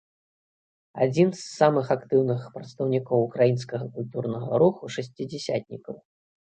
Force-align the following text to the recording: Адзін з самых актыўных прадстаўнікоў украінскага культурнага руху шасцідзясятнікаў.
Адзін 1.05 1.29
з 1.39 1.43
самых 1.59 1.85
актыўных 1.97 2.41
прадстаўнікоў 2.57 3.19
украінскага 3.29 3.85
культурнага 4.01 4.53
руху 4.67 4.83
шасцідзясятнікаў. 5.01 6.05